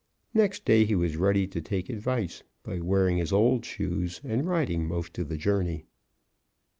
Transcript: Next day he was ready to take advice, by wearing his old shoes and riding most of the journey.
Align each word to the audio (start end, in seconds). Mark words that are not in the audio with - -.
Next 0.33 0.65
day 0.65 0.83
he 0.83 0.95
was 0.95 1.15
ready 1.15 1.45
to 1.45 1.61
take 1.61 1.87
advice, 1.87 2.41
by 2.63 2.79
wearing 2.79 3.17
his 3.17 3.31
old 3.31 3.63
shoes 3.63 4.19
and 4.23 4.47
riding 4.47 4.87
most 4.87 5.19
of 5.19 5.29
the 5.29 5.37
journey. 5.37 5.85